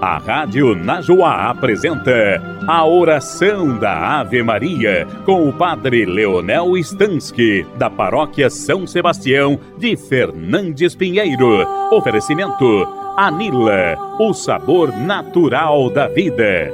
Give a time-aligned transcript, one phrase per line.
[0.00, 7.88] A Rádio Najuá apresenta a oração da Ave Maria com o Padre Leonel Stansky, da
[7.88, 11.66] Paróquia São Sebastião de Fernandes Pinheiro.
[11.90, 12.86] Oferecimento
[13.16, 16.70] Anila, o sabor natural da vida.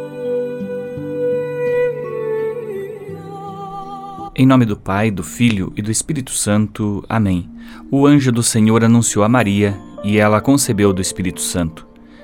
[4.35, 7.05] Em nome do Pai, do Filho e do Espírito Santo.
[7.09, 7.49] Amém.
[7.89, 11.92] O anjo do Senhor anunciou a Maria e ela concebeu do Espírito Santo.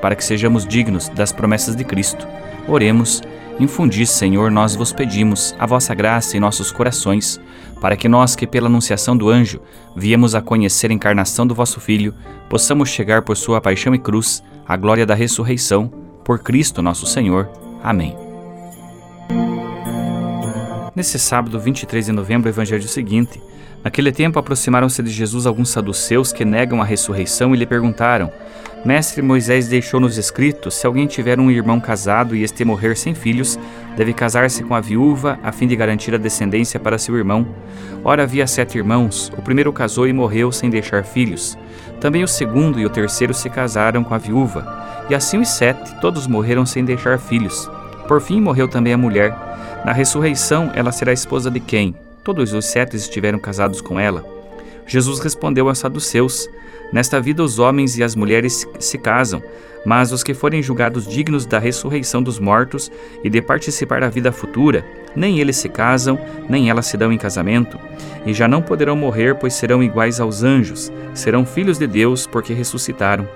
[0.00, 2.26] para que sejamos dignos das promessas de Cristo.
[2.66, 3.22] Oremos.
[3.60, 7.40] Infundi, Senhor, nós vos pedimos, a vossa graça em nossos corações,
[7.80, 9.60] para que nós, que pela anunciação do anjo
[9.96, 12.14] viemos a conhecer a encarnação do vosso Filho,
[12.48, 15.92] possamos chegar por sua paixão e cruz à glória da ressurreição,
[16.24, 17.48] por Cristo nosso Senhor.
[17.82, 18.16] Amém.
[20.94, 23.40] Nesse sábado, 23 de novembro, o evangelho seguinte:
[23.84, 28.30] Naquele tempo aproximaram-se de Jesus alguns saduceus que negam a ressurreição e lhe perguntaram:
[28.84, 33.58] Mestre Moisés deixou-nos escrito: se alguém tiver um irmão casado e este morrer sem filhos,
[33.96, 37.46] deve casar-se com a viúva a fim de garantir a descendência para seu irmão.
[38.04, 39.32] Ora, havia sete irmãos.
[39.36, 41.58] O primeiro casou e morreu sem deixar filhos.
[42.00, 45.04] Também o segundo e o terceiro se casaram com a viúva.
[45.10, 47.68] E assim os sete, todos morreram sem deixar filhos.
[48.06, 49.34] Por fim, morreu também a mulher.
[49.84, 51.94] Na ressurreição, ela será esposa de quem?
[52.22, 54.24] Todos os sete estiveram casados com ela.
[54.86, 56.48] Jesus respondeu aos saduceus:
[56.92, 59.42] Nesta vida os homens e as mulheres se casam,
[59.84, 62.90] mas os que forem julgados dignos da ressurreição dos mortos
[63.22, 67.18] e de participar da vida futura, nem eles se casam, nem elas se dão em
[67.18, 67.78] casamento,
[68.26, 72.52] e já não poderão morrer, pois serão iguais aos anjos, serão filhos de Deus, porque
[72.52, 73.28] ressuscitaram.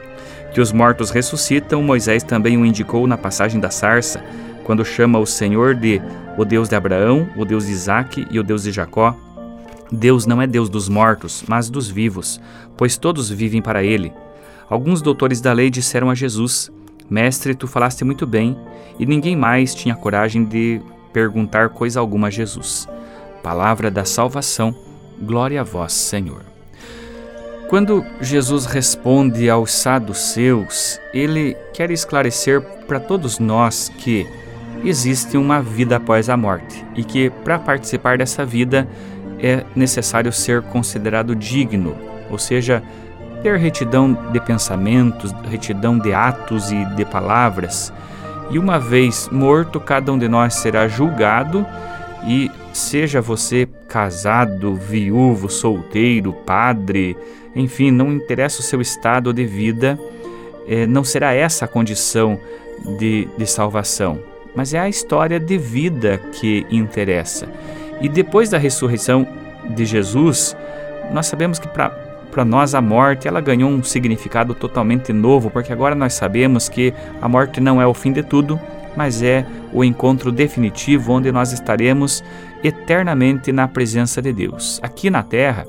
[0.53, 4.23] Que os mortos ressuscitam, Moisés também o indicou na passagem da sarça,
[4.65, 6.01] quando chama o Senhor de
[6.37, 9.17] o Deus de Abraão, o Deus de Isaque e o Deus de Jacó.
[9.93, 12.41] Deus não é Deus dos mortos, mas dos vivos,
[12.79, 14.11] pois todos vivem para ele.
[14.69, 16.73] Alguns doutores da lei disseram a Jesus:
[17.11, 18.57] Mestre, tu falaste muito bem,
[18.99, 20.81] e ninguém mais tinha coragem de
[21.13, 22.89] perguntar coisa alguma a Jesus.
[23.43, 24.75] Palavra da salvação,
[25.21, 26.43] glória a vós, Senhor.
[27.69, 34.27] Quando Jesus responde aos saduceus, ele quer esclarecer para todos nós que
[34.85, 38.87] existe uma vida após a morte e que, para participar dessa vida,
[39.43, 41.97] é necessário ser considerado digno,
[42.31, 42.83] ou seja,
[43.43, 47.93] ter retidão de pensamentos, retidão de atos e de palavras.
[48.51, 51.67] E uma vez morto, cada um de nós será julgado,
[52.25, 57.17] e seja você casado, viúvo, solteiro, padre,
[57.55, 59.99] enfim, não interessa o seu estado de vida,
[60.69, 62.39] eh, não será essa a condição
[62.99, 64.21] de, de salvação,
[64.55, 67.49] mas é a história de vida que interessa.
[68.03, 69.27] E depois da ressurreição
[69.71, 70.57] de Jesus,
[71.13, 75.95] nós sabemos que para nós a morte ela ganhou um significado totalmente novo, porque agora
[75.95, 78.61] nós sabemos que a morte não é o fim de tudo,
[78.97, 82.25] mas é o encontro definitivo onde nós estaremos
[82.63, 84.81] eternamente na presença de Deus.
[84.83, 85.65] Aqui na terra,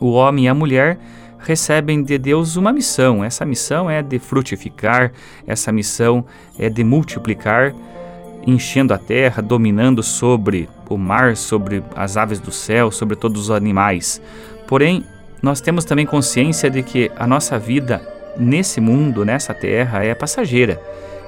[0.00, 0.98] o homem e a mulher
[1.38, 3.22] recebem de Deus uma missão.
[3.22, 5.12] Essa missão é de frutificar,
[5.46, 6.24] essa missão
[6.58, 7.74] é de multiplicar
[8.46, 13.50] enchendo a terra, dominando sobre o mar, sobre as aves do céu, sobre todos os
[13.50, 14.20] animais.
[14.66, 15.04] Porém,
[15.42, 18.00] nós temos também consciência de que a nossa vida
[18.36, 20.80] nesse mundo, nessa terra, é passageira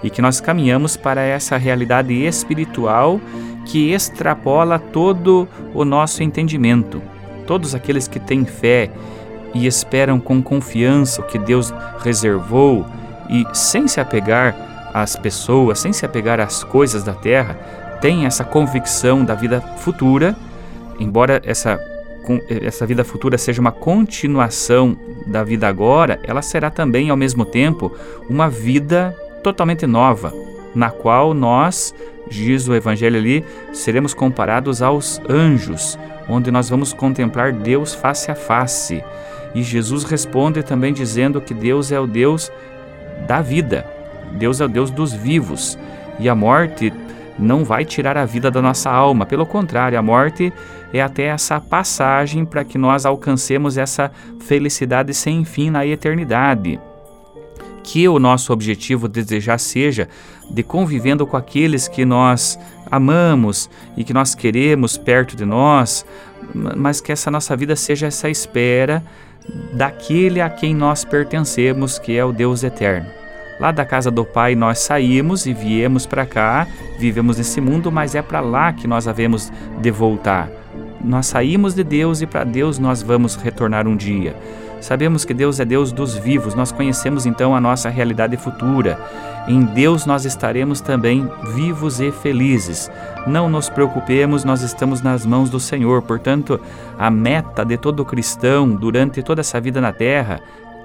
[0.02, 3.20] e que nós caminhamos para essa realidade espiritual
[3.66, 7.00] que extrapola todo o nosso entendimento.
[7.46, 8.90] Todos aqueles que têm fé
[9.54, 12.84] e esperam com confiança o que Deus reservou
[13.30, 17.54] e sem se apegar as pessoas, sem se apegar às coisas da terra,
[18.00, 20.36] têm essa convicção da vida futura,
[20.98, 21.78] embora essa,
[22.48, 24.96] essa vida futura seja uma continuação
[25.26, 27.92] da vida agora, ela será também, ao mesmo tempo,
[28.28, 30.32] uma vida totalmente nova,
[30.74, 31.94] na qual nós,
[32.28, 38.34] diz o Evangelho ali, seremos comparados aos anjos, onde nós vamos contemplar Deus face a
[38.34, 39.02] face.
[39.54, 42.50] E Jesus responde também dizendo que Deus é o Deus
[43.26, 43.86] da vida,
[44.38, 45.78] Deus é o Deus dos vivos
[46.18, 46.92] e a morte
[47.38, 50.52] não vai tirar a vida da nossa alma, pelo contrário, a morte
[50.92, 56.78] é até essa passagem para que nós alcancemos essa felicidade sem fim na eternidade.
[57.84, 60.08] que o nosso objetivo desejar seja
[60.48, 62.56] de convivendo com aqueles que nós
[62.88, 66.06] amamos e que nós queremos perto de nós,
[66.54, 69.02] mas que essa nossa vida seja essa espera
[69.72, 73.21] daquele a quem nós pertencemos, que é o Deus eterno.
[73.62, 76.66] Lá da casa do Pai nós saímos e viemos para cá,
[76.98, 80.50] vivemos nesse mundo, mas é para lá que nós havemos de voltar.
[81.00, 84.34] Nós saímos de Deus e para Deus nós vamos retornar um dia.
[84.80, 88.98] Sabemos que Deus é Deus dos vivos, nós conhecemos então a nossa realidade futura.
[89.46, 92.90] Em Deus nós estaremos também vivos e felizes.
[93.28, 96.02] Não nos preocupemos, nós estamos nas mãos do Senhor.
[96.02, 96.60] Portanto,
[96.98, 100.40] a meta de todo cristão durante toda essa vida na terra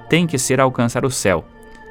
[0.07, 1.43] tem que ser alcançar o céu.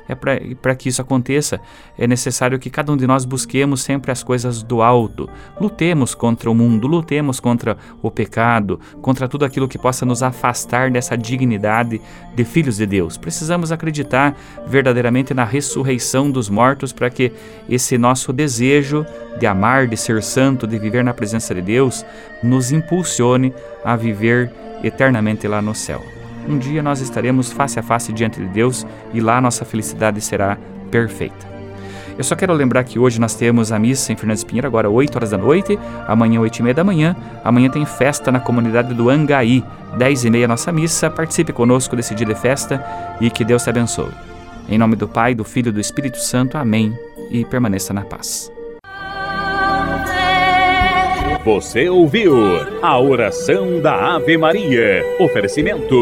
[0.08, 1.61] É para que isso aconteça,
[1.99, 5.29] é necessário que cada um de nós busquemos sempre as coisas do alto.
[5.61, 10.91] Lutemos contra o mundo, lutemos contra o pecado, contra tudo aquilo que possa nos afastar
[10.91, 12.00] dessa dignidade
[12.35, 13.17] de filhos de Deus.
[13.17, 14.37] Precisamos acreditar
[14.67, 17.32] verdadeiramente na ressurreição dos mortos para que
[17.69, 19.05] esse nosso desejo
[19.38, 22.05] de amar, de ser santo, de viver na presença de Deus,
[22.43, 23.52] nos impulsione
[23.85, 24.52] a viver
[24.82, 26.15] eternamente lá no céu
[26.48, 30.56] um dia nós estaremos face a face diante de Deus e lá nossa felicidade será
[30.90, 31.56] perfeita.
[32.19, 35.14] Eu só quero lembrar que hoje nós temos a missa em Fernandes Pinheiro, agora 8
[35.16, 35.78] horas da noite,
[36.08, 37.14] amanhã 8 e meia da manhã.
[37.44, 39.62] Amanhã tem festa na comunidade do Angaí,
[39.98, 41.10] 10 e meia nossa missa.
[41.10, 42.82] Participe conosco desse dia de festa
[43.20, 44.12] e que Deus te abençoe.
[44.69, 46.56] Em nome do Pai, do Filho e do Espírito Santo.
[46.56, 46.96] Amém.
[47.31, 48.56] E permaneça na paz.
[51.46, 52.34] Você ouviu
[52.82, 55.04] a oração da Ave Maria.
[55.20, 55.94] Oferecimento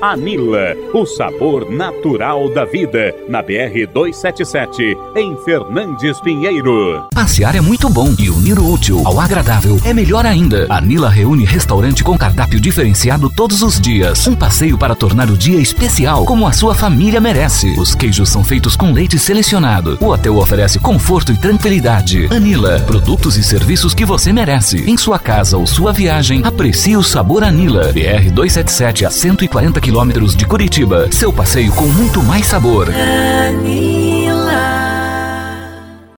[0.00, 7.04] Anila, o sabor natural da vida, na BR 277, em Fernandes Pinheiro.
[7.12, 10.66] Passear é muito bom e unir o útil ao agradável é melhor ainda.
[10.68, 14.24] Anila reúne restaurante com cardápio diferenciado todos os dias.
[14.28, 17.74] Um passeio para tornar o dia especial, como a sua família merece.
[17.76, 19.98] Os queijos são feitos com leite selecionado.
[20.00, 22.28] O hotel oferece conforto e tranquilidade.
[22.30, 24.88] Anila, produtos e serviços que você merece.
[24.88, 27.92] Em sua casa ou sua viagem, aprecie o sabor Anila.
[27.92, 31.10] BR 277 a 140 km quilômetros de Curitiba.
[31.10, 32.88] Seu passeio com muito mais sabor.